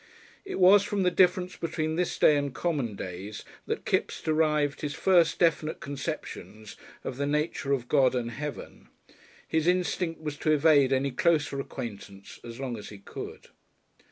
[0.45, 4.95] It was from the difference between this day and common days that Kipps derived his
[4.95, 8.89] first definite conceptions of the nature of God and heaven.
[9.47, 13.49] His instinct was to evade any closer acquaintance as long as he could.